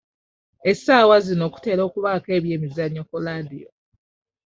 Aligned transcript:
Essaawa 0.71 1.15
zino 1.25 1.45
kutera 1.53 1.81
okubaako 1.87 2.29
ebyemizannyo 2.37 3.01
ku 3.09 3.15
laadiyo. 3.25 3.69